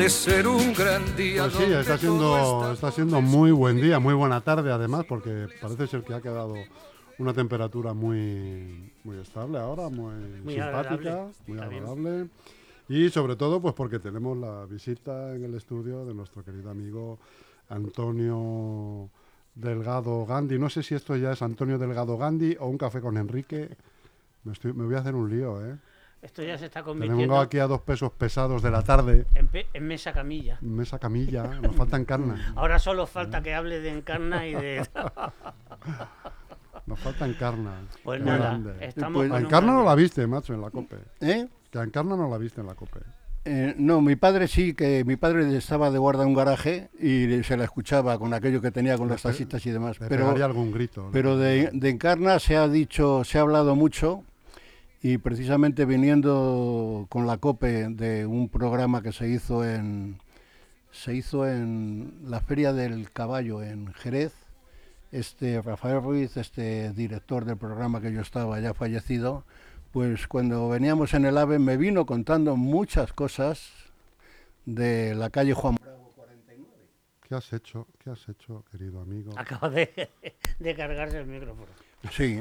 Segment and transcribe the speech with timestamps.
[0.00, 1.42] Puede ser un gran día.
[1.42, 5.86] Pues sí, está siendo, está siendo muy buen día, muy buena tarde además, porque parece
[5.88, 6.54] ser que ha quedado
[7.18, 11.60] una temperatura muy, muy estable ahora, muy, Muy simpática, agradable, muy bien.
[11.62, 12.28] agradable.
[12.88, 17.18] Y sobre todo, pues porque tenemos la visita en el estudio de nuestro querido amigo
[17.68, 19.10] Antonio
[19.54, 20.58] Delgado Gandhi.
[20.58, 23.68] No sé si esto ya es Antonio Delgado Gandhi o un café con Enrique.
[24.44, 25.76] Me, estoy- me voy a hacer un lío, ¿eh?
[26.22, 29.24] Esto ya se está Tenemos convirtiendo aquí a dos pesos pesados de la tarde.
[29.34, 30.58] en, pe- en mesa camilla.
[30.60, 32.38] Mesa camilla, nos faltan carnes.
[32.56, 34.86] Ahora solo falta que hable de encarna y de...
[36.86, 37.74] Nos faltan carnas.
[38.02, 38.74] Pues nada, grande.
[38.80, 40.96] estamos Pues- Encarna no la viste, macho, en la COPE.
[41.20, 41.46] ¿Eh?
[41.70, 43.00] Que a Encarna no la viste en la COPE.
[43.44, 47.42] Eh, no, mi padre sí, que mi padre estaba de guarda en un garaje y
[47.44, 49.98] se la escuchaba con aquello que tenía con los taxistas y demás.
[50.00, 51.04] Le Pero, algún grito.
[51.04, 51.10] ¿no?
[51.10, 54.24] pero de, de Encarna se ha dicho, se ha hablado mucho
[55.02, 60.18] y precisamente viniendo con la COPE de un programa que se hizo en
[60.92, 64.34] se hizo en la Feria del Caballo en Jerez.
[65.12, 69.44] Este Rafael Ruiz, este director del programa que yo estaba ya fallecido,
[69.92, 73.70] pues cuando veníamos en el AVE me vino contando muchas cosas
[74.66, 76.72] de la calle Juan Bravo 49.
[77.22, 77.88] ¿Qué has hecho?
[77.98, 79.32] ¿Qué has hecho, querido amigo?
[79.36, 80.10] Acaba de,
[80.58, 81.70] de cargarse el micrófono.
[82.10, 82.40] Sí.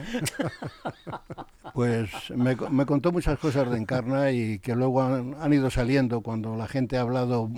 [1.74, 5.70] pues me, co- me contó muchas cosas de Encarna y que luego han, han ido
[5.70, 7.50] saliendo cuando la gente ha hablado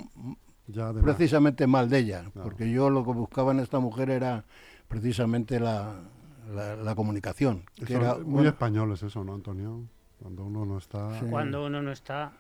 [0.68, 1.04] Ya de más.
[1.04, 2.44] precisamente mal de ella, Claro.
[2.50, 4.44] porque yo lo que buscaba en esta mujer era
[4.88, 5.96] precisamente la,
[6.54, 7.64] la, la comunicación.
[7.86, 9.84] que era muy una- español es eso, ¿no, Antonio?
[10.20, 11.20] Cuando uno no está...
[11.20, 11.26] Sí.
[11.32, 12.32] Cuando uno no está,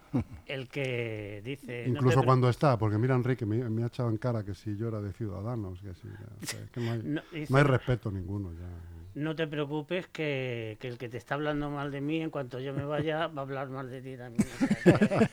[0.46, 1.86] el que dice...
[1.88, 4.90] Incluso cuando está, porque mira Enrique, me, me ha echado en cara que si yo
[4.90, 6.08] era de Ciudadanos, que si...
[6.08, 8.68] o sea, es que no, hay, No, dice, no hay respeto ninguno ya.
[9.14, 12.60] No te preocupes que, que el que te está hablando mal de mí, en cuanto
[12.60, 14.48] yo me vaya, va a hablar mal de ti también.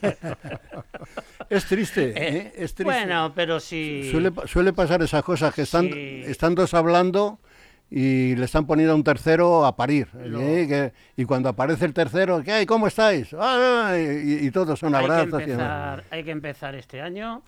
[0.00, 0.16] Que-
[1.50, 2.52] Es triste, Eh, ¿eh?
[2.56, 2.84] es triste.
[2.84, 4.10] Bueno, pero si...
[4.10, 6.22] Suele, suele pasar esas cosas que están, Sí.
[6.26, 7.38] están dos hablando
[7.90, 10.08] y le están poniendo a un tercero a parir.
[10.22, 10.66] ¿eh?
[10.68, 12.66] Que- y cuando aparece el tercero, ¿qué hay?
[12.66, 13.34] ¿Cómo estáis?
[13.38, 15.42] "Ah", y, y todos son hay, que abrazos.
[15.42, 15.48] y demás.
[16.00, 17.42] empezar, hay que empezar este año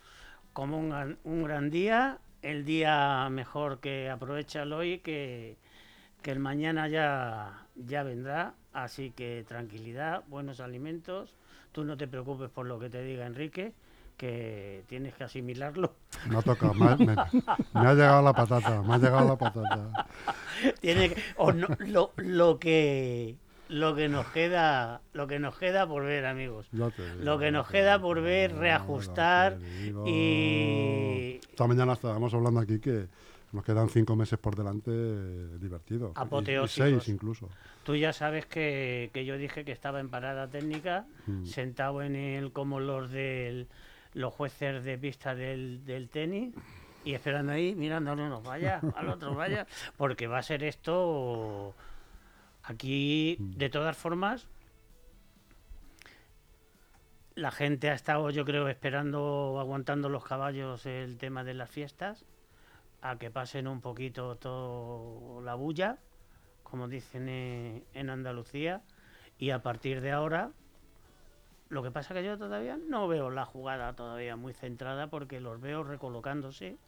[0.55, 5.59] como un, gran- un gran día, el día mejor que aprovechalo hoy, que,
[6.23, 11.35] que el mañana ya, ya vendrá, así que tranquilidad, buenos alimentos,
[11.73, 13.73] tú no te preocupes por lo que te diga Enrique,
[14.17, 15.95] que tienes que asimilarlo,
[16.29, 20.07] Me ha tocado, me, me- me ha llegado la patata, me ha llegado la patata.
[20.81, 23.37] Tiene que- o no- lo, lo que
[23.71, 27.69] lo que nos queda lo que nos queda por ver amigos digo, Lo que nos
[27.69, 30.05] queda digo, por ver, reajustar digo.
[30.09, 33.07] y- Esta mañana estábamos hablando aquí que
[33.53, 36.13] nos quedan cinco meses por delante eh, divertidos.
[36.17, 36.73] Y- y Apoteósicos.
[37.05, 37.49] seis incluso.
[37.85, 41.45] Tú ya sabes que, que yo dije que estaba en parada técnica, Mm.
[41.47, 43.69] sentado en el como los del
[44.13, 46.53] los jueces de pista del, del tenis
[47.05, 51.75] y esperando ahí, mirando al uno vaya, al otro vaya, porque va a ser esto
[52.65, 54.47] aquí de todas formas.
[57.37, 62.25] La gente ha estado, yo creo, esperando, aguantando los caballos el tema de las fiestas,
[63.03, 65.99] a que pasen un poquito todo la bulla
[66.71, 67.29] como dicen
[67.93, 68.83] en Andalucía,
[69.39, 70.53] y a partir de ahora,
[71.69, 75.61] lo que pasa que yo todavía no veo la jugada todavía muy centrada porque los
[75.61, 76.79] veo recolocándose,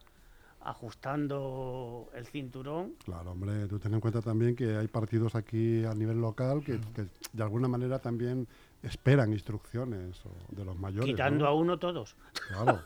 [0.60, 2.94] ajustando el cinturón.
[3.04, 6.78] Claro, hombre, tú ten en cuenta también que hay partidos aquí a nivel local que,
[6.94, 8.46] que de alguna manera también
[8.82, 11.10] esperan instrucciones o de los mayores.
[11.10, 11.50] Quitando ¿no?
[11.50, 12.16] a uno todos.
[12.48, 12.80] Claro.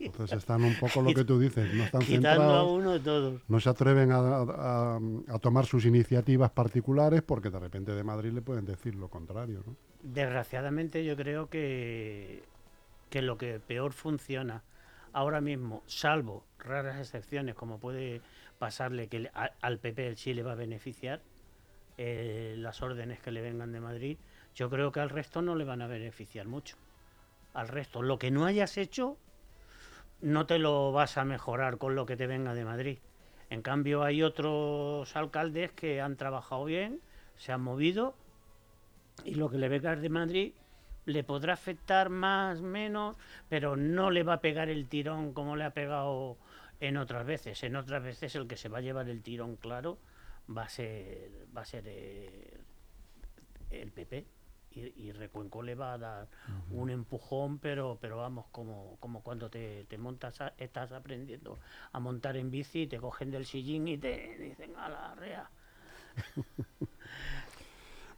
[0.00, 3.40] Entonces están un poco lo que tú dices, no están Quitando a centrados, uno todos.
[3.48, 8.32] no se atreven a, a- a tomar sus iniciativas particulares porque de repente de Madrid
[8.32, 9.76] le pueden decir lo contrario, ¿no?
[10.02, 12.42] Desgraciadamente yo creo que,
[13.10, 14.62] que lo que peor funciona
[15.12, 18.20] ahora mismo, salvo raras excepciones como puede
[18.58, 21.20] pasarle que a- al PP sí le va a beneficiar
[21.98, 24.18] eh, las órdenes que le vengan de Madrid,
[24.54, 26.76] yo creo que al resto no le van a beneficiar mucho.
[27.54, 29.16] Al resto, lo que no hayas hecho,
[30.20, 32.98] no te lo vas a mejorar con lo que te venga de Madrid.
[33.48, 37.00] En cambio hay otros alcaldes que han trabajado bien,
[37.36, 38.14] se han movido
[39.24, 40.52] y lo que le venga de Madrid
[41.04, 43.16] le podrá afectar más, menos,
[43.48, 46.36] pero no le va a pegar el tirón como le ha pegado
[46.80, 47.62] en otras veces.
[47.62, 49.98] En otras veces el que se va a llevar el tirón claro
[50.48, 52.58] va a ser, va a ser eh,
[53.70, 54.26] el PP.
[54.72, 56.28] Y, y Recuenco le va a dar
[56.70, 61.58] un empujón, pero pero vamos, como, como cuando te, te montas, a- estás aprendiendo
[61.92, 65.50] a montar en bici y te cogen del sillín y te dicen a la rea.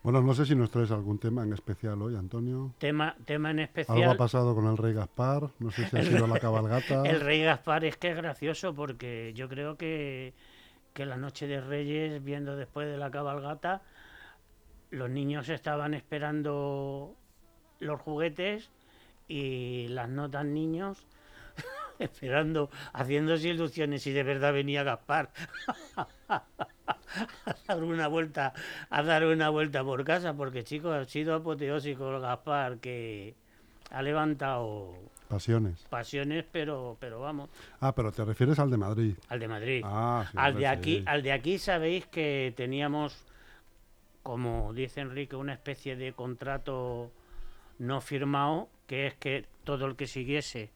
[0.02, 2.72] Bueno, no sé si nos traes algún tema en especial hoy, Antonio.
[2.78, 4.16] Tema, tema en Algo ha especial.
[4.16, 7.02] pasado con el rey Gaspar, no sé si ha sido la cabalgata.
[7.08, 10.34] El rey Gaspar es que es gracioso porque yo creo que,
[10.98, 13.82] que la noche de Reyes, viendo después de la cabalgata,
[14.90, 17.14] los niños estaban esperando
[17.78, 18.72] los juguetes
[19.28, 21.06] y las no tan niños
[22.00, 25.30] esperando, haciéndose ilusiones si de verdad venía Gaspar
[26.28, 26.42] a
[27.68, 28.52] dar una vuelta,
[28.90, 33.36] a dar una vuelta por casa, porque chicos, ha sido apoteósico el Gaspar que
[33.92, 34.96] ha levantado
[35.28, 35.84] Pasiones.
[35.90, 39.14] pasiones, pero, pero vamos, Ah, pero te refieres al de Madrid.
[39.28, 39.82] al de Madrid.
[39.84, 43.24] Ah, sí, al de aquí, al de aquí sabéis que teníamos,
[44.22, 47.10] como dice Enrique, una especie de contrato
[47.78, 50.70] no firmado, que es que todo el que siguiese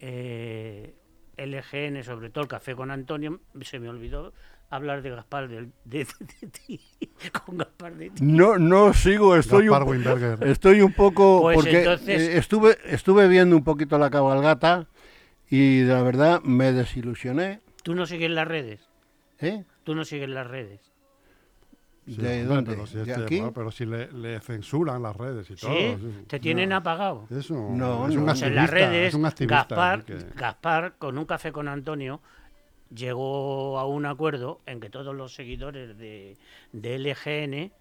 [0.00, 0.94] eh,
[1.36, 4.32] LGN, sobre todo el café con Antonio, se me olvidó
[4.76, 6.06] hablar de Gaspar del- de,
[6.40, 6.80] de ti,
[7.44, 8.22] con Gaspar de ti.
[8.24, 10.48] No, no sigo, estoy Gaspar un, Weinberger.
[10.48, 14.86] estoy un poco Pues porque entonces- eh, estuve estuve viendo un poquito la cabalgata
[15.50, 18.80] y la verdad me desilusioné, Tú no sigues las redes,
[19.40, 19.64] ¿eh?
[19.84, 20.80] tú no sigues las redes.
[22.06, 22.72] Sí, ¿De dónde?
[22.72, 23.36] Pero si, ¿De este- aquí?
[23.36, 25.70] bueno, pero si le, le censuran las redes y todo.
[25.72, 25.96] ¿Sí?
[26.26, 27.26] Te tienen No, apagado.
[27.30, 28.32] Eso No, es un no.
[28.32, 28.46] Pues activista.
[28.48, 30.04] en las redes, un Gaspar.
[30.34, 32.20] Gaspar, con un café con Antonio,
[32.94, 36.36] llegó a un acuerdo en que todos los seguidores de,
[36.72, 37.72] de LGN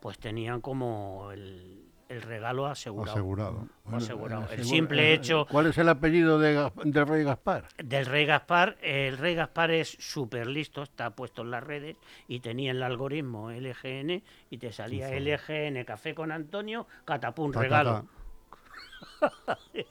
[0.00, 3.12] pues tenían como el, el regalo asegurado.
[3.12, 3.68] Asegurado.
[3.92, 4.48] asegurado.
[4.50, 7.68] El simple eh, hecho ¿Cuál es el apellido de, del rey Gaspar?
[7.82, 11.96] del rey Gaspar, el rey Gaspar es súper listo, está puesto en las redes
[12.28, 18.06] y tenía el algoritmo LGN y te salía LGN café con Antonio, catapum regalo.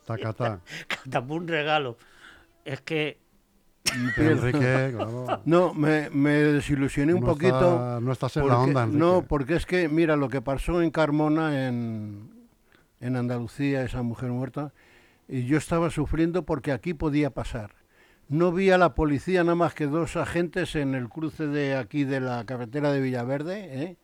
[0.06, 0.62] Tacatá.
[0.88, 1.98] Catapum regalo.
[2.63, 3.19] Es que
[4.18, 5.42] Enrique, claro.
[5.46, 7.58] No, me, me desilusioné un no poquito.
[7.58, 9.00] está- no estás en la porque- onda, Enrique.
[9.00, 12.30] no, porque es que, mira, lo que pasó en Carmona, en,
[13.00, 14.74] en Andalucía, esa mujer muerta,
[15.28, 17.72] y yo estaba sufriendo porque aquí podía pasar.
[18.28, 22.04] No vi a la policía nada más que dos agentes en el cruce de aquí
[22.06, 23.98] de la carretera de Villaverde, ¿eh?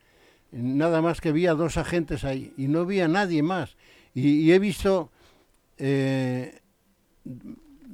[0.52, 3.78] nada más que vi a dos agentes ahí y no vi a nadie más.
[4.14, 5.10] Y, y he visto,
[5.78, 6.60] eh,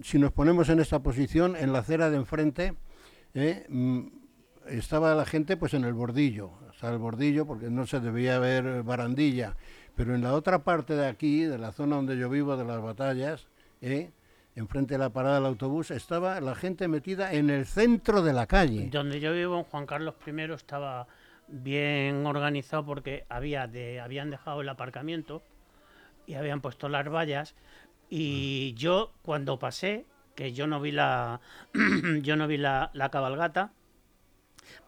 [0.04, 2.74] si nos ponemos en esta posición, en la acera de enfrente,
[3.34, 3.66] ¿eh?
[3.70, 4.08] Mm,
[4.68, 8.84] estaba la gente pues en el bordillo, sea, el bordillo porque no se debía ver
[8.84, 9.56] barandilla,
[9.96, 12.82] pero en la otra parte de aquí, de la zona donde yo vivo, de las
[12.82, 13.48] batallas,
[13.82, 14.12] ¿eh?
[14.56, 18.48] enfrente de la parada del autobús, estaba la gente metida en el centro de la
[18.48, 18.90] calle.
[18.92, 21.08] Donde yo vivo, en Juan Carlos I, estaba
[21.48, 25.44] bien organizado porque había de, habían dejado el aparcamiento
[26.26, 27.56] y habían puesto las vallas.
[28.10, 31.42] Y yo, cuando pasé, que yo no vi la,
[32.22, 33.72] yo no vi la, la cabalgata,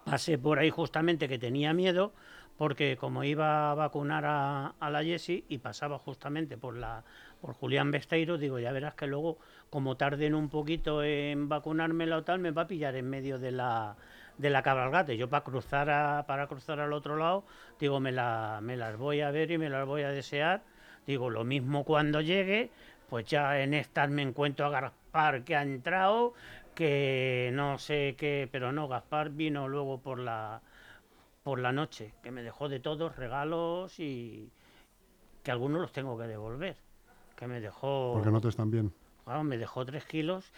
[0.05, 2.13] pasé por ahí justamente que tenía miedo
[2.59, 7.05] porque como iba a vacunar a, a la Jessie y pasaba justamente por la
[7.39, 9.38] por Julián Besteiro, digo, ya verás que luego,
[9.69, 13.51] como tarden un poquito en vacunármela o tal, me va a pillar en medio de
[13.51, 13.95] la
[14.38, 15.13] de la cabalgata.
[15.13, 17.45] Yo para cruzar a, para cruzar al otro lado,
[17.79, 20.63] digo, me, la, me las voy a ver y me las voy a desear.
[21.07, 22.71] Digo, lo mismo cuando llegue,
[23.09, 26.33] pues ya en estas me encuentro a Gaspar que ha entrado,
[26.75, 30.61] que no sé qué, pero no, Gaspar vino luego por la
[31.43, 34.51] por la noche, que me dejó de todos regalos y
[35.41, 36.77] que algunos los tengo que devolver.
[37.35, 38.93] Que me dejó, Porque no te están bien.
[39.23, 40.51] claro, me dejó tres kilos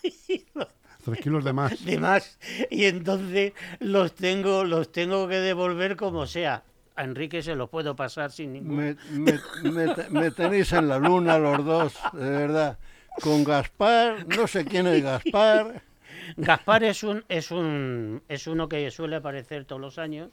[0.00, 1.84] Tres kilos de más.
[1.84, 2.38] de más
[2.70, 6.64] y entonces los tengo, los tengo que devolver como sea.
[6.96, 10.88] A Enrique se los puedo pasar sin ningún Me, me- me te- me tenéis en
[10.88, 12.78] la luna los dos, de verdad.
[13.22, 15.82] Con Gaspar, no sé quién es Gaspar.
[16.36, 20.30] Gaspar es un, es un es uno que suele aparecer todos los años,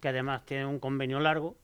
[0.00, 1.56] que además tiene un convenio largo.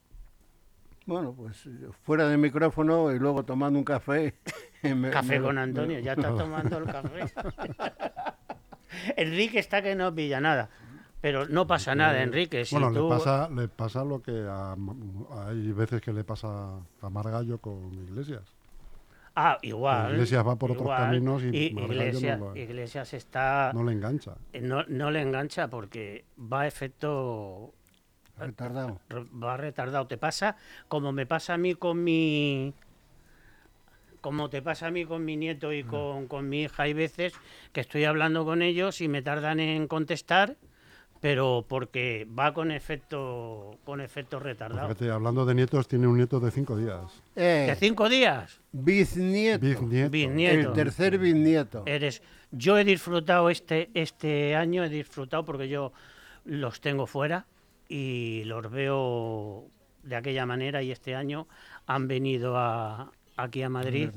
[1.07, 1.67] Bueno, pues
[2.03, 4.35] fuera de micrófono y luego tomando un café.
[4.83, 7.25] me- Café me- con me- Antonio, ya está tomando el café.
[9.17, 10.69] Enrique está que no pilla nada.
[11.21, 12.65] Pero no pasa nada, Enrique.
[12.65, 14.77] Si bueno, tú- le, pasa, le pasa lo que a-
[15.49, 18.43] hay veces que le pasa a Margallo con Iglesias.
[19.35, 20.13] Ah, igual.
[20.13, 23.73] Iglesias va por otros caminos y I- Margallo no Iglesias, lo- Iglesias está.
[23.75, 24.35] No le engancha.
[24.61, 27.73] No, no le engancha porque va a efecto.
[28.39, 29.01] Retardado.
[29.09, 30.07] re- Va retardado.
[30.07, 30.55] Te pasa
[30.87, 32.73] como me pasa a mí con mi.
[34.21, 37.33] Como te pasa a mí con mi nieto y con, con mi hija, hay veces
[37.73, 40.57] que estoy hablando con ellos y me tardan en contestar,
[41.21, 44.89] pero porque va con efecto con efecto retardado.
[44.89, 47.23] Fíjate, hablando de nietos, tiene un nieto de cinco días.
[47.35, 48.61] Eh, ¿De cinco días?
[48.73, 49.67] bisnieto.
[49.67, 50.11] Bisnieto.
[50.11, 50.69] Bisnieto.
[50.69, 51.83] El tercer bisnieto.
[51.87, 52.23] Eres.
[52.51, 55.93] Yo he disfrutado este, este año, he disfrutado porque yo
[56.45, 57.47] los tengo fuera
[57.89, 59.67] y los veo
[60.03, 61.47] de aquella manera y este año
[61.87, 64.11] han venido a, aquí a Madrid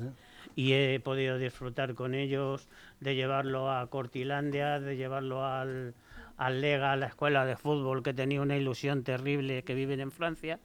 [0.55, 2.67] y he podido disfrutar con ellos
[2.99, 5.93] de llevarlo a Cortilandia, de llevarlo al,
[6.41, 10.09] al Lega, a la escuela de fútbol que tenía una ilusión terrible que viven en
[10.09, 10.59] Francia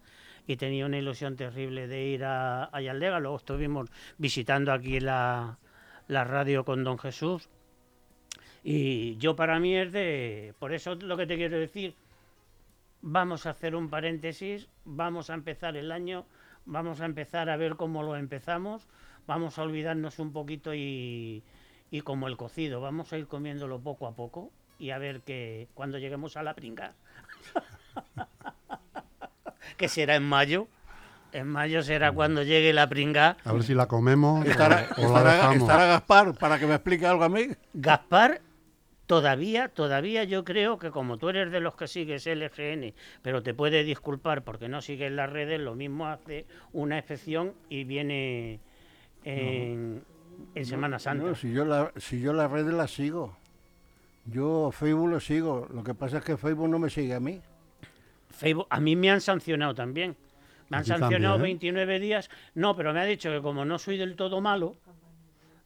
[0.46, 3.20] y tenía una ilusión terrible de ir a, Lega.
[3.20, 5.58] Luego estuvimos visitando aquí la,
[6.08, 7.50] radio con Don Jesús.
[8.64, 10.54] Y yo para mí es de...
[10.58, 11.94] Por eso lo que te quiero decir,
[13.02, 16.24] vamos a hacer un paréntesis, vamos a empezar el año,
[16.64, 18.88] vamos a empezar a ver cómo lo empezamos,
[19.26, 21.42] vamos a olvidarnos un poquito y
[22.02, 25.98] como el cocido, vamos a ir comiéndolo poco a poco y a ver que cuando
[25.98, 26.94] lleguemos a la pringa,
[29.76, 30.68] que será en mayo,
[31.32, 33.36] en mayo será cuando llegue la pringa.
[33.44, 35.56] A ver si la comemos ¿Estará, o, o la estará- dejamos.
[35.58, 37.48] estará Gaspar para que me explique algo a mí?
[37.74, 38.40] Gaspar,
[39.06, 43.54] todavía, todavía yo creo que como tú eres de los que sigues LGN, pero te
[43.54, 48.60] puede disculpar porque no sigues las redes, lo mismo hace una excepción y viene
[49.24, 50.04] en,
[50.54, 51.24] en Semana Santa.
[51.26, 53.36] No, si yo la, si yo las redes las sigo.
[54.26, 55.68] Yo Facebook lo sigo.
[55.72, 57.40] Lo que pasa es que Facebook no me sigue a mí.
[58.30, 60.16] Facebook, a mí me han sancionado también.
[60.68, 61.58] Me han ¿A ti sancionado también?
[61.58, 62.28] 29 días.
[62.54, 64.76] No, pero me ha dicho que como no soy del todo malo,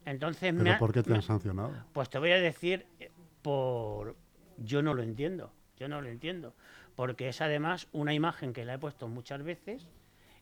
[0.05, 1.71] entonces me ¿Pero ha- por qué te me- han sancionado?
[1.93, 3.09] Pues te voy a decir eh,
[3.41, 4.15] por
[4.57, 6.53] yo no lo entiendo, yo no lo entiendo,
[6.95, 9.87] porque es además una imagen que la he puesto muchas veces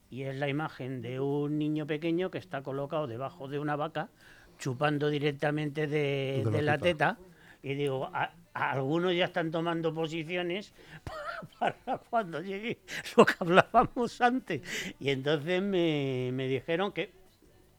[0.09, 4.09] y es la imagen de un niño pequeño que está colocado debajo de una vaca
[4.57, 7.15] chupando directamente de, De la de la teta.
[7.15, 7.28] teta
[7.61, 10.73] y digo, a- algunos ya están tomando posiciones
[11.59, 11.75] para
[12.09, 12.79] cuando llegue
[13.15, 14.61] lo que hablábamos antes.
[14.99, 17.11] Y entonces me, me dijeron que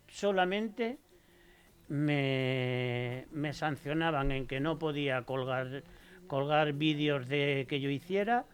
[0.09, 0.99] solamente
[1.89, 5.83] me, me sancionaban en que no podía colgar,
[6.27, 8.47] colgar vídeos de que yo hiciera,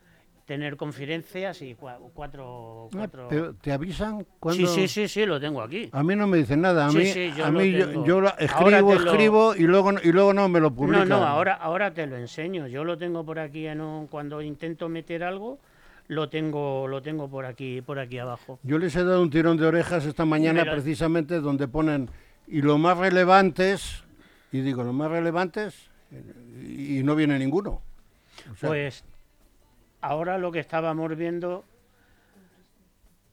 [0.46, 2.86] tener conferencias y cua- cuatro...
[2.92, 3.26] Ah, cuatro...
[3.28, 5.88] pero ¿Te avisan Sí, cuando sí, sí, sí, lo tengo aquí.
[5.92, 6.86] A mí no me dicen nada.
[6.86, 7.72] A Sí, mí, sí, yo a mí
[8.06, 11.08] yo, la escribo, lo- escribo y luego, no- y luego no me lo No, publican.
[11.08, 12.68] no, ahora, ahora te lo enseño.
[12.68, 15.58] Yo lo tengo por aquí en un- cuando intento meter algo,
[16.08, 18.60] lo tengo, lo tengo por aquí, por aquí abajo.
[18.62, 22.08] Yo les he dado un tirón de orejas esta mañana precisamente donde ponen
[22.46, 24.04] y lo más relevantes
[24.52, 25.90] y digo lo más relevantes
[26.62, 27.82] y, y no viene ninguno.
[28.52, 29.02] O sea, Pues
[30.06, 31.64] ahora lo que estábamos viendo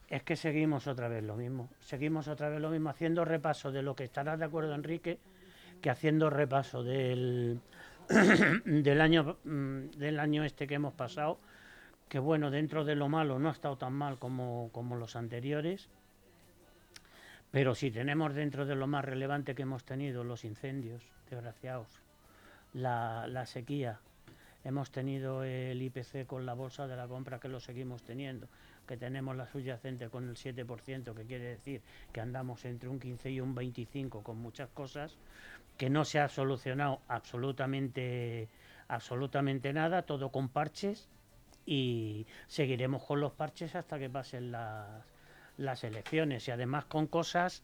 [0.10, 1.70] es que seguimos otra vez lo mismo.
[1.82, 5.20] Seguimos otra vez lo mismo, haciendo repaso de lo que estarás de acuerdo, Enrique,
[5.82, 7.60] que haciendo repaso del,
[8.66, 11.38] del año mm, del año este que hemos pasado,
[12.10, 15.90] que bueno, dentro de lo malo no ha estado tan mal como, como los anteriores.
[17.52, 22.02] Pero si tenemos dentro de lo más relevante que hemos tenido los incendios, desgraciados,
[22.74, 24.00] la, la sequía,
[24.64, 28.48] hemos tenido el IPC con la bolsa de la compra que lo seguimos teniendo,
[28.88, 33.32] que tenemos la subyacente con el 7%, que quiere decir que andamos entre un 15
[33.32, 35.18] y un 25 con muchas cosas,
[35.78, 38.48] que no se ha solucionado absolutamente,
[38.88, 41.10] absolutamente nada, todo con parches
[41.66, 45.04] y seguiremos con los parches hasta que pasen las,
[45.58, 46.48] las elecciones.
[46.48, 47.64] Y además con cosas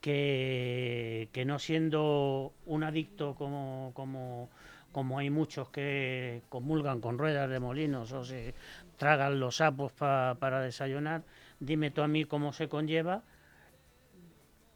[0.00, 4.50] que, que no siendo un adicto como, como,
[4.94, 8.54] como hay muchos que comulgan con ruedas de molinos o se
[8.96, 11.24] tragan los sapos pa- para desayunar,
[11.58, 13.24] dime tú a mí cómo se conlleva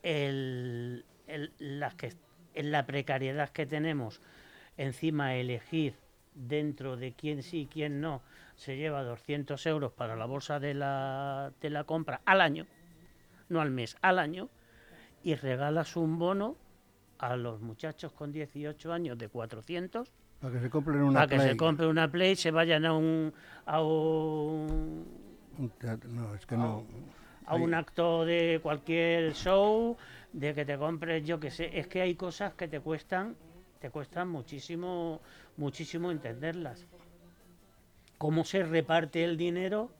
[0.02, 2.12] el, el- las que,
[2.54, 4.20] en la precariedad que tenemos,
[4.76, 5.94] encima elegir
[6.34, 8.20] dentro de quién sí y quién no,
[8.56, 12.66] se lleva 200 euros para la bolsa de la, de la compra al año,
[13.48, 14.48] no al mes, al año,
[15.22, 16.56] y regalas un bono
[17.18, 21.36] a los muchachos con 18 años de 400 para que se compren una para que
[21.36, 21.48] Play.
[21.50, 23.32] se compre una Play, se vayan a un,
[23.66, 25.04] a un
[25.58, 26.84] Un teatro- No, es que no.
[27.46, 29.96] a un acto de cualquier show,
[30.32, 33.34] de que te compres, yo que sé, es que hay cosas que te cuestan,
[33.80, 35.20] te cuestan muchísimo,
[35.56, 36.86] muchísimo entenderlas.
[38.18, 39.90] Cómo se reparte el dinero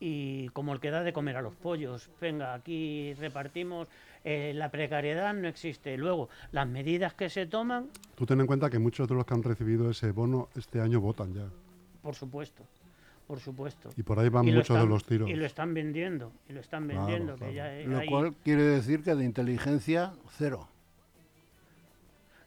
[0.00, 2.10] y como el que da de comer a los pollos.
[2.20, 3.88] Venga, aquí repartimos.
[4.26, 5.96] eh, la precariedad no existe.
[5.98, 9.34] Luego, las medidas que se toman, Tú ten en cuenta que muchos de los que
[9.34, 11.46] han recibido ese bono este año votan ya.
[12.02, 12.62] por supuesto,
[13.26, 13.90] por supuesto.
[13.96, 15.28] Y por ahí van muchos de los tiros.
[15.28, 17.32] Y lo están vendiendo, y lo están Claro, vendiendo.
[17.34, 17.52] que claro.
[17.54, 20.68] ya hay- Lo cual quiere decir que de inteligencia cero.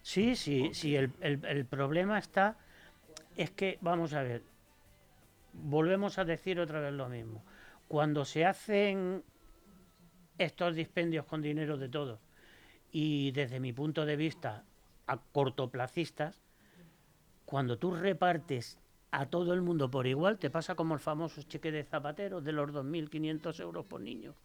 [0.01, 0.95] Sí, sí, sí.
[0.95, 2.55] El, el- el problema está,
[3.35, 4.41] es que, vamos a ver,
[5.53, 7.43] volvemos a decir otra vez lo mismo.
[7.87, 9.23] Cuando se hacen
[10.37, 12.19] estos dispendios con dinero de todos,
[12.91, 14.63] y desde mi punto de vista,
[15.07, 16.41] a cortoplacistas,
[17.45, 18.79] cuando tú repartes
[19.11, 22.51] a todo el mundo por igual, te pasa como el famoso cheque de Zapatero de
[22.51, 24.35] los 2.500 euros por niño.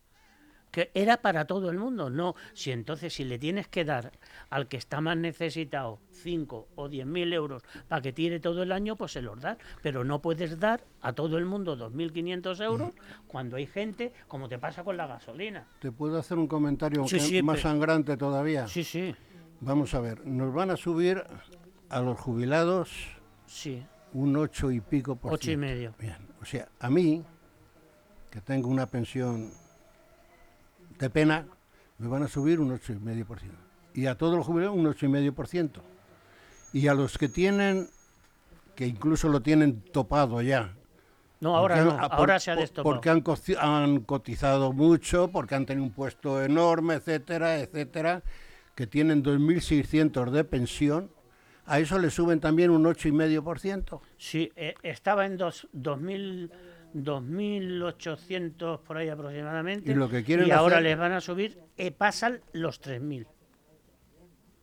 [0.73, 2.35] Que era para todo el mundo, no.
[2.55, 4.11] Si entonces, si le tienes que dar
[4.51, 8.97] al que está más necesitado 5 o 10.000 euros para que tire todo el año,
[8.97, 9.59] pues se los das.
[9.83, 12.93] Pero no puedes dar a todo el mundo 2.500 euros
[13.29, 15.69] cuando hay gente, como te pasa con la gasolina.
[15.79, 18.67] ¿Te puedo hacer un comentario Sí, que- sí, más pero- sangrante todavía?
[18.67, 19.15] Sí, sí,
[19.61, 21.23] Vamos a ver, nos van a subir
[21.91, 22.91] a los jubilados
[23.47, 23.81] sí.
[24.15, 25.67] un ocho y pico por Ocho y ciento.
[25.67, 25.95] medio.
[26.01, 27.23] Bien, o sea, a mí,
[28.31, 29.53] que tengo una pensión
[31.03, 31.47] de pena,
[31.99, 33.59] me van a subir un ocho y medio por ciento.
[33.93, 35.83] Y a todos los jubilados un ocho y medio por ciento.
[36.73, 37.89] Y a los que tienen,
[38.77, 40.75] que incluso lo tienen topado ya.
[41.41, 42.95] No, ahora no, ah, por- ahora se ha por- destopado.
[42.95, 43.21] Porque han,
[44.03, 48.23] cotizado mucho, porque han tenido un puesto enorme, etcétera, etcétera,
[48.77, 51.11] que tienen 2.600 de pensión,
[51.67, 54.01] a eso le suben también un 8,5%.
[54.19, 56.51] Sí, eh, estaba en dos, 2000,
[56.95, 59.91] 2.800 por ahí aproximadamente.
[59.91, 63.27] Y lo que quieren y ahora les van a subir, eh, pasan los 3.000.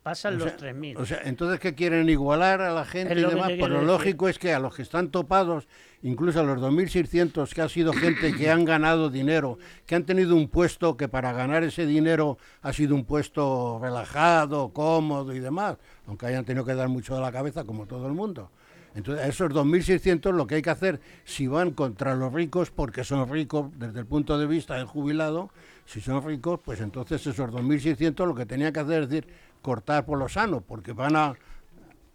[0.03, 0.98] Pasan O los sea, 3.000.
[0.98, 2.07] O sea, entonces, ¿qué quieren?
[2.07, 3.51] ¿Igualar a la gente y demás?
[3.59, 3.88] Pues lo decir.
[3.88, 5.67] lógico es que a los que están topados,
[6.01, 10.36] incluso a los 2.600, que ha sido gente que han ganado dinero, que han tenido
[10.36, 15.77] un puesto que para ganar ese dinero ha sido un puesto relajado, cómodo y demás,
[16.07, 18.51] aunque hayan tenido que dar mucho de la cabeza, como todo el mundo.
[18.95, 23.03] Entonces, a esos 2.600 lo que hay que hacer, si van contra los ricos, porque
[23.03, 25.51] son ricos desde el punto de vista del jubilado,
[25.85, 29.27] si son ricos, pues entonces esos 2.600 lo que tenían que hacer es decir,
[29.61, 31.33] cortar por lo sano, porque van a...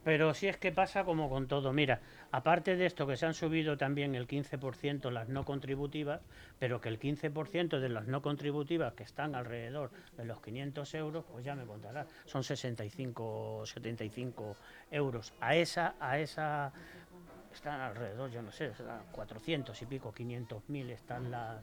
[0.05, 1.73] Pero si es que pasa como con todo.
[1.73, 6.21] Mira, aparte de esto que se han subido también el 15% las no contributivas,
[6.59, 11.25] pero que el 15% de las no contributivas que están alrededor de los 500 euros,
[11.33, 14.57] pues ya me contarás, son 65 o 75
[14.91, 15.33] euros.
[15.41, 16.73] A esa, a esa
[17.55, 21.63] están alrededor, yo no sé, serán 400 y pico, 500 mil están las,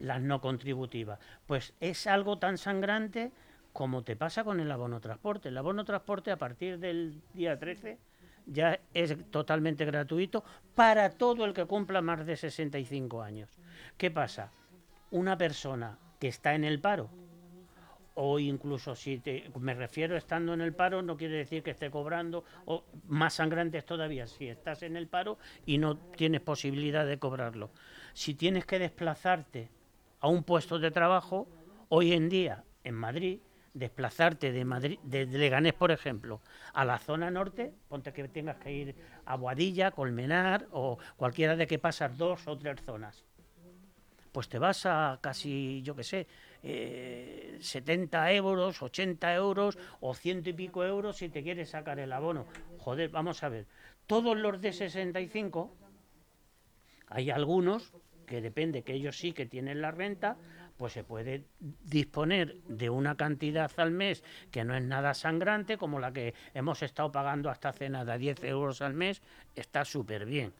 [0.00, 1.18] las no contributivas.
[1.46, 3.30] Pues es algo tan sangrante
[3.72, 5.48] como te pasa con el abono transporte.
[5.48, 7.98] El abono transporte a partir del día 13
[8.46, 10.42] ya es totalmente gratuito
[10.74, 13.50] para todo el que cumpla más de 65 años.
[13.96, 14.50] ¿Qué pasa?
[15.10, 17.10] Una persona que está en el paro,
[18.14, 21.90] o incluso si te, me refiero estando en el paro, no quiere decir que esté
[21.90, 27.18] cobrando, o más sangrantes todavía, si estás en el paro y no tienes posibilidad de
[27.18, 27.70] cobrarlo.
[28.14, 29.70] Si tienes que desplazarte
[30.20, 31.46] a un puesto de trabajo,
[31.90, 33.38] hoy en día en Madrid,
[33.78, 36.40] desplazarte de Madrid, de Leganés, por ejemplo,
[36.72, 41.66] a la zona norte, ponte que tengas que ir a Boadilla, Colmenar o cualquiera de
[41.66, 43.24] que pasas dos o tres zonas
[44.32, 46.26] pues te vas a casi, yo qué sé,
[46.62, 52.12] eh, 70 euros, 80 euros o ciento y pico euros si te quieres sacar el
[52.12, 52.46] abono.
[52.78, 53.66] Joder, vamos a ver,
[54.06, 55.74] todos los de 65,
[57.08, 57.92] hay algunos
[58.26, 60.36] que depende que ellos sí que tienen la renta,
[60.78, 65.98] pues se puede disponer de una cantidad al mes que no es nada sangrante, como
[65.98, 69.20] la que hemos estado pagando hasta hace nada, 10 euros al mes,
[69.56, 70.54] está súper bien.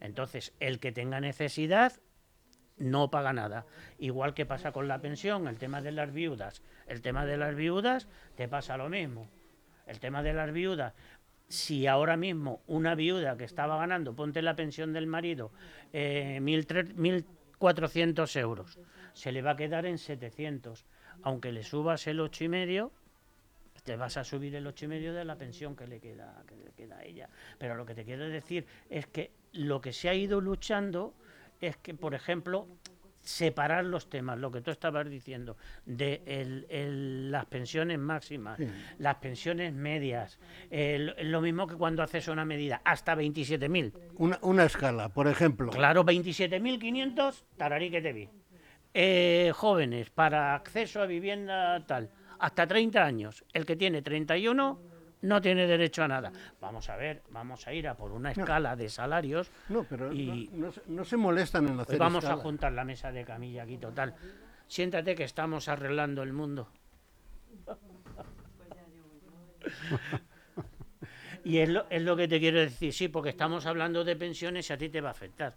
[0.00, 1.92] Entonces, el que tenga necesidad,
[2.78, 3.66] no paga nada.
[3.98, 6.62] Igual que pasa con la pensión, el tema de las viudas.
[6.86, 9.28] El tema de las viudas te pasa lo mismo.
[9.86, 10.94] El tema de las viudas,
[11.48, 15.52] si ahora mismo una viuda que estaba ganando, ponte la pensión del marido,
[15.92, 18.78] eh, 1.400 euros,
[19.16, 20.84] se le va a quedar en 700.
[21.22, 22.92] Aunque le subas el ocho y medio,
[23.82, 26.54] te vas a subir el ocho y medio de la pensión que le queda que
[26.56, 27.30] le queda a ella.
[27.58, 31.14] Pero lo que te quiero decir es que lo que se ha ido luchando
[31.62, 32.68] es que, por ejemplo,
[33.20, 38.60] separar los temas, lo que tú estabas diciendo, de el- el- las pensiones máximas,
[38.98, 40.38] las pensiones medias,
[40.70, 43.92] el- lo mismo que cuando haces una medida, hasta 27.000.
[44.18, 45.72] Una, una escala, por ejemplo.
[45.72, 48.28] Claro, 27.500, tararí que te vi.
[48.98, 53.44] Eh, jóvenes, para acceso a vivienda tal, hasta 30 años.
[53.52, 54.80] El que tiene 31,
[55.20, 56.32] no tiene derecho a nada.
[56.62, 59.50] Vamos a ver, vamos a ir a por una escala de salarios.
[59.68, 62.86] No, pero y no, no se- no se molestan en hacer vamos a juntar la
[62.86, 64.14] mesa de camilla aquí, total.
[64.66, 66.66] Siéntate que estamos arreglando el mundo.
[71.44, 74.68] Y es lo, es lo que te quiero decir, sí, porque estamos hablando de pensiones
[74.68, 75.54] y a ti te va a afectar.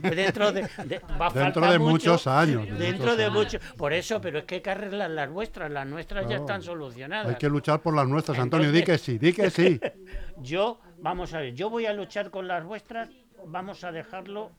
[0.00, 3.34] Dentro de, de- va a Dentro de mucho, muchos años, de Dentro muchos de años.
[3.36, 3.58] mucho.
[3.76, 5.70] Por eso, pero es que hay que arreglar las vuestras.
[5.70, 7.28] Las nuestras ya están solucionadas.
[7.28, 8.70] Hay que luchar por las nuestras, Antonio.
[8.72, 9.80] Di que Entonces- sí, di que sí.
[10.42, 13.10] Yo, vamos a ver, yo voy a luchar con las vuestras,
[13.46, 14.50] vamos a dejarlo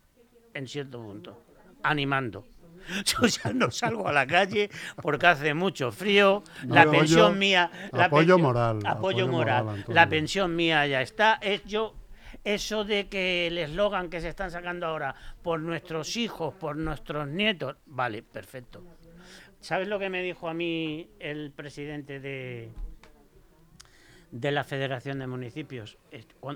[0.54, 1.41] en cierto punto,
[1.82, 2.46] animando.
[3.06, 4.70] Yo ya no salgo a la calle
[5.02, 7.70] porque hace mucho frío, la pensión mía...
[7.91, 8.89] La apoyo pensión- moral, Apoyo,
[9.26, 9.63] apoyo moral.
[9.65, 11.36] moral, la pensión mía ya está.
[11.41, 11.96] Es yo...
[12.43, 17.27] Eso de que el eslogan que se están sacando ahora por nuestros hijos, por nuestros
[17.27, 18.84] nietos, vale, perfecto.
[19.60, 22.71] ¿Sabes lo que me dijo a mí el presidente de,
[24.32, 25.99] de la Federación de Municipios,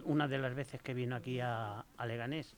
[0.06, 2.58] una de las veces que vino aquí a, a Leganés,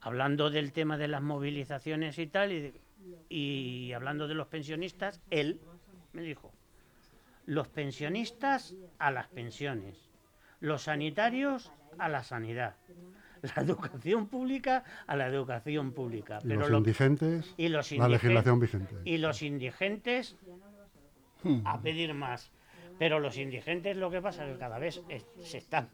[0.00, 2.72] hablando del tema de las movilizaciones y tal, y,
[3.28, 5.60] y hablando de los pensionistas, él
[6.12, 6.52] me dijo,
[7.46, 10.08] los pensionistas a las pensiones,
[10.60, 12.74] los sanitarios a la sanidad,
[13.56, 16.38] la educación pública a la educación pública.
[16.44, 18.96] Y pero los lo- indigentes, y los la legislación vigente.
[19.04, 20.36] y los indigentes
[21.44, 21.60] Hmm.
[21.64, 22.50] a pedir más.
[22.98, 25.90] Pero los indigentes lo que pasa es que cada vez es- se están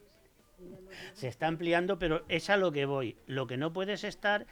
[1.12, 3.16] se está ampliando, pero es a lo que voy.
[3.26, 4.46] Lo que no puedes estar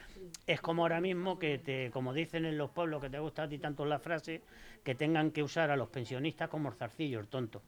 [0.45, 3.47] es como ahora mismo que te, como dicen en los pueblos que te gusta a
[3.49, 4.41] ti tanto la frase,
[4.83, 7.63] que tengan que usar a los pensionistas como el zarcillo, el tonto.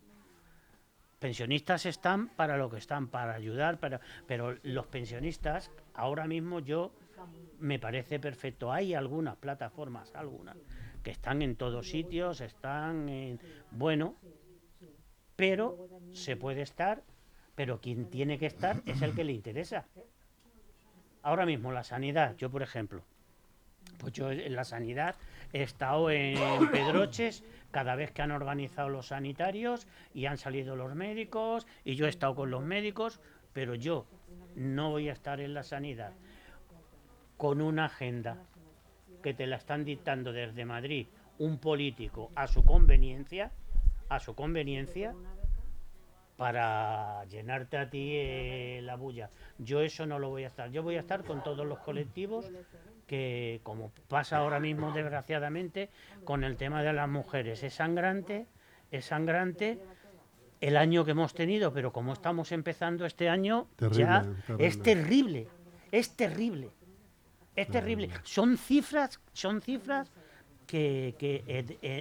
[1.25, 3.79] Pensionistas están para lo que están, para ayudar,
[4.27, 6.91] pero los pensionistas, ahora mismo yo
[7.57, 8.71] me parece perfecto.
[8.71, 10.55] Hay algunas plataformas, algunas,
[11.01, 13.39] que están en todos sitios, están en.
[13.71, 14.13] Bueno,
[15.35, 17.01] pero se puede estar,
[17.55, 19.87] pero quien tiene que estar es el que le interesa.
[21.23, 23.01] Ahora mismo la sanidad, yo por ejemplo,
[23.97, 25.15] pues yo en la sanidad
[25.53, 26.37] he estado en
[26.71, 32.05] Pedroches cada vez que han organizado los sanitarios y han salido los médicos y yo
[32.05, 33.19] he estado con los médicos,
[33.53, 34.05] pero yo
[34.55, 36.13] no voy a estar en la sanidad
[37.37, 38.37] con una agenda
[39.21, 43.51] que te la están dictando desde Madrid un político a su conveniencia,
[44.07, 45.13] a su conveniencia,
[46.37, 49.29] para llenarte a ti eh, la bulla.
[49.57, 50.69] Yo eso no lo voy a estar.
[50.71, 52.51] Yo voy a estar con todos los colectivos
[53.07, 55.89] que, como pasa ahora mismo desgraciadamente,
[56.23, 57.63] con el tema de las mujeres.
[57.63, 58.47] Es sangrante,
[58.91, 59.79] es sangrante
[60.61, 64.25] el año que hemos tenido, pero como estamos empezando este año, Terrible, ya
[64.57, 65.47] es terrible,
[65.91, 66.69] es terrible.
[67.55, 68.09] Es terrible.
[68.23, 70.11] Son cifras, son cifras
[70.65, 71.43] que, que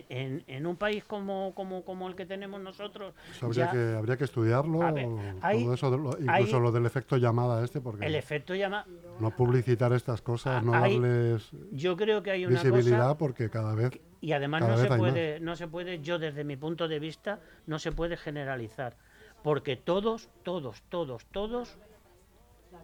[0.08, 3.94] en, en- un país como, como, como el que tenemos nosotros, Eso habría, ya que,
[3.96, 5.08] habría que estudiarlo, A ver,
[5.40, 8.86] hay- todo eso, lo- incluso hay- lo del efecto llamada este, porque el efecto llama.
[9.20, 13.50] no publicitar estas cosas, no hay- darles Yo creo que hay una visibilidad, cosa porque
[13.50, 16.98] cada vez y además no se puede, no se puede, yo desde mi punto de
[16.98, 18.96] vista, no se puede generalizar,
[19.42, 21.78] porque todos, todos, todos, todos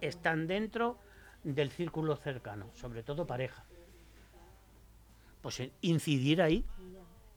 [0.01, 0.97] están dentro
[1.43, 3.65] del círculo cercano, sobre todo pareja.
[5.41, 6.65] Pues en incidir ahí,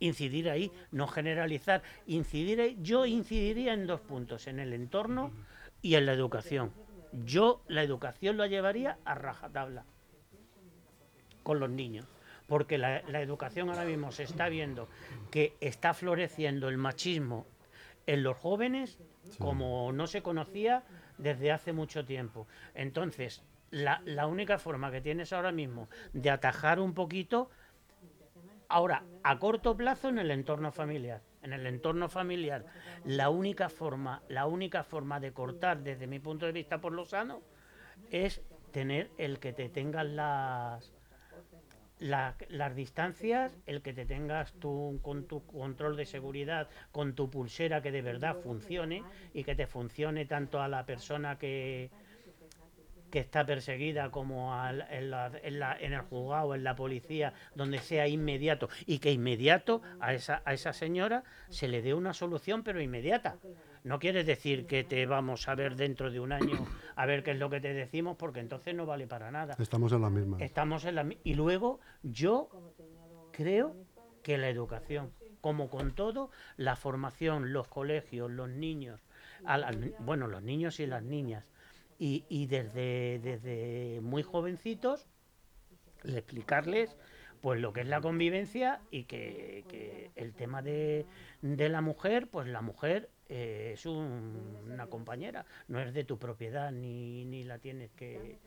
[0.00, 2.78] incidir ahí, no generalizar, incidir ahí.
[2.82, 5.32] Yo incidiría en dos puntos, en el entorno
[5.82, 6.72] y en la educación.
[7.24, 9.84] Yo la educación la llevaría a rajatabla
[11.42, 12.06] con los niños.
[12.46, 14.88] Porque la, la educación ahora mismo se está viendo
[15.30, 17.46] que está floreciendo el machismo
[18.06, 18.98] en los jóvenes
[19.38, 20.82] como no se conocía
[21.16, 22.46] desde hace mucho tiempo.
[22.74, 27.50] Entonces, la, la única forma que tienes ahora mismo de atajar un poquito,
[28.76, 31.22] ahora, a corto plazo en el entorno familiar.
[31.42, 32.66] En el entorno familiar,
[33.04, 37.04] la única forma, la única forma de cortar, desde mi punto de vista por lo
[37.04, 37.42] sano,
[38.10, 40.92] es tener el que te tengan las,
[41.98, 47.30] la- las distancias, el que te tengas tú con tu control de seguridad, con tu
[47.30, 51.90] pulsera que de verdad funcione y que te funcione tanto a la persona que,
[53.14, 57.32] que está perseguida como al- en, la- en la- en el juzgado, en la policía,
[57.54, 62.12] donde sea inmediato y que inmediato a esa, a esa señora se le dé una
[62.12, 63.36] solución, pero inmediata.
[63.84, 67.30] No quiere decir que te vamos a ver dentro de un año a ver qué
[67.30, 69.54] es lo que te decimos, porque entonces no vale para nada.
[69.60, 70.38] estamos en la misma.
[70.40, 72.48] Estamos en la y luego yo
[73.30, 73.76] creo
[74.24, 79.00] que la educación, como con todo, la formación, los colegios, los niños,
[79.46, 81.44] a bueno, los niños y las niñas,
[81.98, 85.06] y, y desde, desde muy jovencitos,
[86.02, 86.96] le explicarles
[87.40, 91.04] pues lo que es la convivencia y que, que el tema de,
[91.42, 96.18] de la mujer, pues la mujer eh, es un- una compañera, no es de tu
[96.18, 98.38] propiedad ni, ni la tienes que,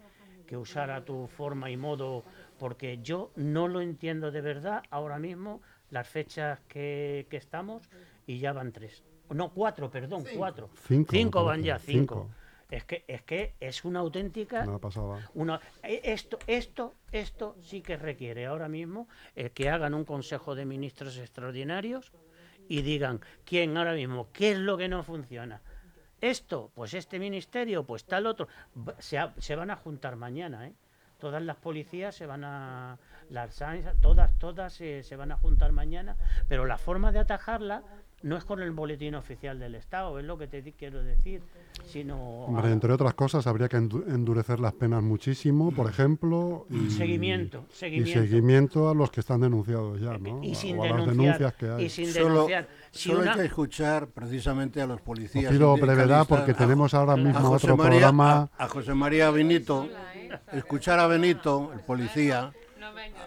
[0.47, 2.23] que usar a tu forma y modo,
[2.57, 7.89] porque yo no lo entiendo de verdad ahora mismo las fechas que, que estamos
[8.25, 9.03] y ya van tres.
[9.29, 10.69] No, cuatro, perdón, cuatro.
[11.09, 12.15] Cinco, me van ya, cinco.
[12.15, 12.29] cinco.
[12.69, 14.63] Es que, es que es una auténtica
[15.35, 20.53] una, e- esto, esto, esto sí que requiere ahora mismo eh, que hagan un consejo
[20.53, 22.11] de ministros extraordinarios
[22.67, 25.61] y digan quién ahora mismo, qué es lo que no funciona.
[26.19, 28.47] Esto, pues este ministerio, pues tal otro.
[28.99, 30.73] Se, ha- se van a juntar mañana, ¿eh?
[31.19, 32.97] Todas las policías se van a.
[33.29, 33.61] Las
[34.01, 36.15] todas, todas se, se van a juntar mañana,
[36.47, 37.83] pero la forma de atajarla
[38.23, 41.41] no es con el boletín oficial del Estado, es lo que te quiero decir,
[41.85, 42.17] sino.
[42.45, 46.65] Hombre, entre otras cosas, habría que endu- endurecer las penas muchísimo, por ejemplo.
[46.69, 48.19] Y, Seguimiento, y seguimiento.
[48.21, 50.43] seguimiento a los que están denunciados ya, ¿no?
[50.43, 51.85] y sin o a las denunciar, denuncias que hay.
[51.85, 52.47] y sin Solo.
[52.91, 55.51] Si solo una- hay que escuchar precisamente a los Os policías.
[55.51, 58.49] pido brevedad porque a- tenemos ahora mismo a José otro María, programa.
[58.57, 59.87] a, a José María Benito,
[60.53, 62.51] escuchar a Benito, el policía,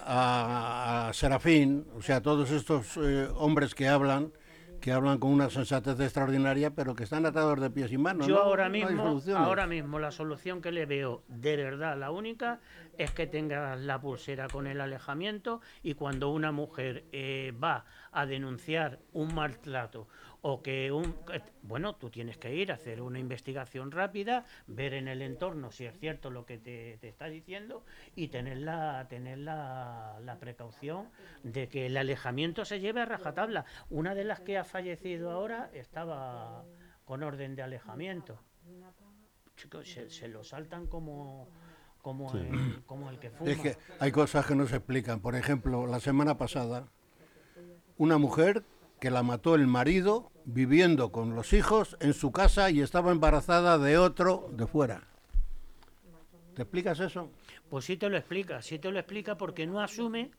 [0.05, 4.33] a, a Serafín, o sea, todos estos eh, hombres que hablan,
[4.81, 8.27] que hablan con una sensatez extraordinaria, pero que están atados de pies y manos.
[8.27, 8.41] Yo ¿no?
[8.41, 12.61] ahora mismo, ahora mismo la solución que le veo de verdad, la única,
[12.99, 18.27] es que tengas la pulsera con el alejamiento y cuando una mujer eh, va a
[18.27, 20.09] denunciar un maltrato
[20.43, 21.15] o que un...
[21.63, 25.87] Bueno, tú tienes que ir a hacer una investigación rápida, ver en el entorno si
[25.87, 27.85] es cierto lo que te, te está diciendo
[28.17, 31.09] y tener, la, tener la, la precaución
[31.43, 33.65] de que el alejamiento se lleve a rajatabla.
[33.91, 36.65] Una de las que ha fallecido ahora estaba
[37.05, 38.39] con orden de alejamiento.
[39.57, 41.49] Chicos, se, se lo saltan como,
[42.01, 43.51] como, el, como el que fuma.
[43.51, 45.21] Es que hay cosas que no se explican.
[45.21, 46.89] Por ejemplo, la semana pasada,
[47.99, 48.65] una mujer
[49.01, 53.79] que la mató el marido viviendo con los hijos en su casa y estaba embarazada
[53.79, 55.03] de otro de fuera.
[56.55, 57.31] ¿Te explicas eso?
[57.69, 60.31] Pues sí te lo explica, sí te lo explica porque no asume,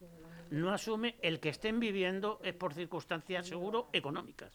[0.49, 4.51] no asume el que estén viviendo es por circunstancias seguro económicas.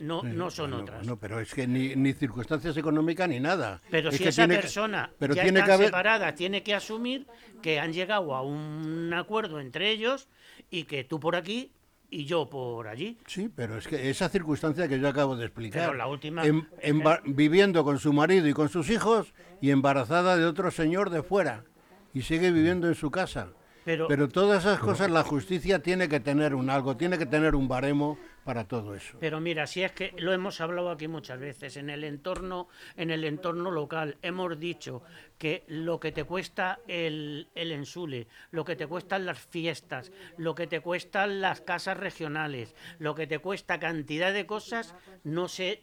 [0.00, 1.00] No, no son otras.
[1.00, 3.82] bueno, pero es que ni, ni circunstancias económicas ni nada.
[3.90, 6.34] Pero Es si que esa tiene que- persona pero ya tiene está que haber- separada,
[6.34, 7.26] tiene que asumir
[7.60, 10.26] que han llegado a un acuerdo entre ellos
[10.70, 11.70] y que tú por aquí
[12.10, 13.18] y yo por allí.
[13.26, 15.82] Sí, pero es que esa circunstancia que yo acabo de explicar.
[15.82, 16.50] Pero la última- que-
[16.82, 21.22] emba- viviendo con su marido y con sus hijos y embarazada de otro señor de
[21.22, 21.64] fuera
[22.12, 23.48] y sigue viviendo en su casa.
[23.90, 27.56] Pero, Pero todas esas cosas la justicia tiene que tener un algo, tiene que tener
[27.56, 29.18] un baremo para todo eso.
[29.18, 33.10] Pero mira, si es que lo hemos hablado aquí muchas veces, en el entorno, en
[33.10, 35.02] el entorno local, hemos dicho
[35.38, 40.54] que lo que te cuesta el, el ensule, lo que te cuestan las fiestas, lo
[40.54, 45.82] que te cuestan las casas regionales, lo que te cuesta cantidad de cosas, no se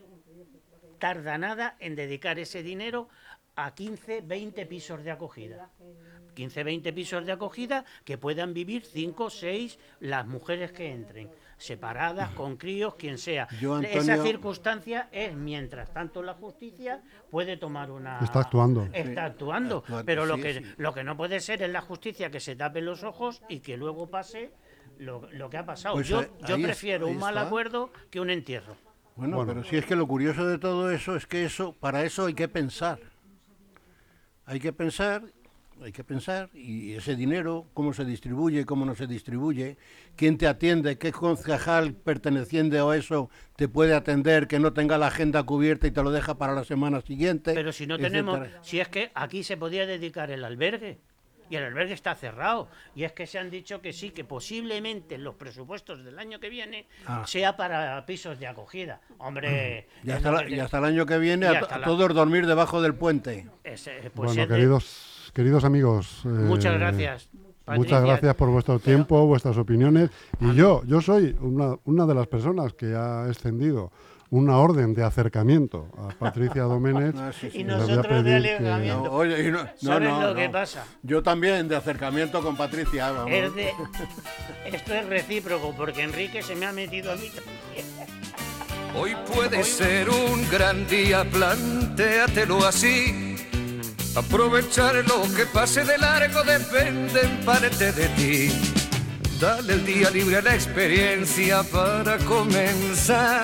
[0.98, 3.10] tarda nada en dedicar ese dinero
[3.58, 5.70] a 15, 20 pisos de acogida.
[6.36, 12.30] 15, 20 pisos de acogida que puedan vivir 5, 6 las mujeres que entren, separadas,
[12.36, 13.48] con críos, quien sea.
[13.60, 18.20] Yo, Esa circunstancia es mientras tanto la justicia puede tomar una...
[18.20, 18.88] Está actuando.
[18.93, 20.62] Está actuando, pero lo, sí, que, sí.
[20.78, 23.76] lo que no puede ser es la justicia que se tape los ojos y que
[23.76, 24.52] luego pase
[25.00, 25.96] lo, lo que ha pasado.
[25.96, 27.48] Pues yo ahí- yo es- prefiero un mal está.
[27.48, 28.76] acuerdo que un entierro.
[29.15, 29.54] Bueno, Bueno.
[29.54, 32.36] pero si es que lo curioso de todo eso es que eso, para eso hay
[32.36, 33.00] que pensar.
[34.48, 35.24] Hay que pensar,
[35.84, 39.76] hay que pensar, y ese dinero, cómo se distribuye, cómo no se distribuye,
[40.16, 45.08] quién te atiende, qué concejal perteneciente a eso te puede atender, que no tenga la
[45.08, 47.54] agenda cubierta y te lo deja para la semana siguiente.
[47.54, 48.24] Pero si no etcétera.
[48.24, 50.98] tenemos, si es que aquí se podía dedicar el albergue
[51.50, 55.16] y el albergue está cerrado y es que se han dicho que sí, que posiblemente
[55.16, 57.24] en los presupuestos del año que viene Ah.
[57.26, 59.00] sea para pisos de acogida.
[59.20, 61.82] Hombre, Y hasta, lo la- que te- y hasta el año que viene a, la-
[61.84, 63.48] todos dormir debajo del puente.
[63.64, 63.76] eh,
[64.14, 66.22] pues bueno, de- queridos, queridos amigos.
[66.26, 67.30] eh, muchas gracias.
[67.70, 68.00] Muchas Patricia.
[68.00, 70.10] gracias por vuestro tiempo, vuestras opiniones.
[70.40, 73.92] Y yo, yo soy una, una de las personas que ha extendido
[74.30, 77.16] una orden de acercamiento a Patricia Doménez.
[77.40, 77.60] Sí, sí.
[77.60, 79.04] Y nosotros de pedir que- alejamiento.
[79.06, 80.84] No, oye, y no- no, ¿Sabes no, lo que pasa?
[81.04, 83.12] Yo también, de acercamiento con Patricia.
[83.12, 83.32] vamos.
[83.32, 83.74] Es de-
[84.66, 87.86] esto es recíproco porque Enrique se me ha metido a mí también.
[88.96, 93.36] Hoy puede ser un gran día, plantéatelo así.
[94.16, 98.50] Aprovechar lo que pase de largo depende en parte de ti.
[99.40, 103.44] Dale el día libre a la experiencia para comenzar.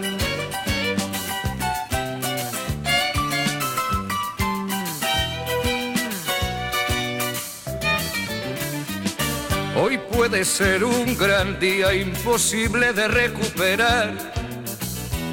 [10.21, 14.13] Puede ser un gran día imposible de recuperar.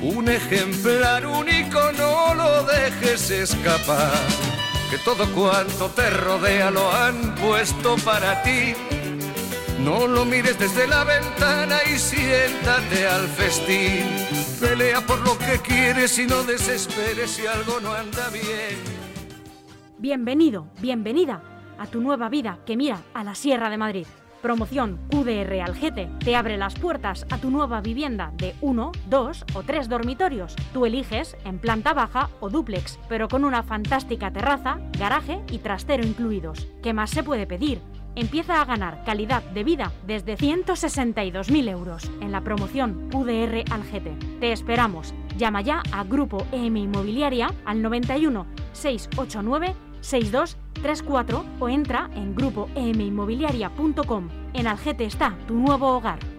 [0.03, 4.17] Un ejemplar único, no lo dejes escapar.
[4.91, 8.73] Que todo cuanto te rodea lo han puesto para ti.
[9.85, 14.07] No lo mires desde la ventana y siéntate al festín.
[14.59, 18.79] Pelea por lo que quieres y no desesperes si algo no anda bien.
[19.99, 21.43] Bienvenido, bienvenida
[21.79, 24.07] a tu nueva vida que mira a la Sierra de Madrid.
[24.43, 29.65] Promoción QDR Algete te abre las puertas a tu nueva vivienda de uno, dos o
[29.65, 30.55] tres dormitorios.
[30.73, 36.07] Tú eliges en planta baja o dúplex, pero con una fantástica terraza, garaje y trastero
[36.07, 36.69] incluidos.
[36.83, 37.81] ¿Qué más se puede pedir?
[38.15, 44.17] Empieza a ganar calidad de vida desde 162.000 euros en la promoción QDR Algete.
[44.41, 45.15] Te esperamos.
[45.37, 54.29] Llama ya a Grupo EM Inmobiliaria al 91 689 6234 o entra en grupoeminmobiliaria.com.
[54.55, 56.38] En Algete está tu nuevo hogar.